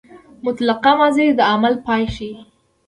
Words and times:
مطلقه 0.45 0.91
ماضي 0.99 1.25
د 1.37 1.39
عمل 1.51 1.73
پای 1.85 2.03
ښيي. 2.15 2.33